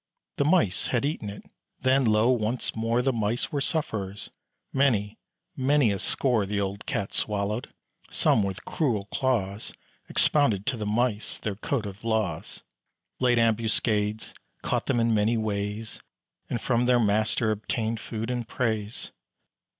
[0.37, 1.43] The Mice had eaten it;
[1.81, 4.31] then, lo, once more The Mice were sufferers
[4.73, 5.19] many,
[5.55, 7.71] many a score The old Cats swallowed
[8.09, 9.73] some, with cruel claws,
[10.09, 12.63] Expounded to the Mice their code of laws;
[13.19, 14.33] Laid ambuscades;
[14.63, 15.99] caught them in many ways,
[16.49, 19.11] And from their master obtained food and praise.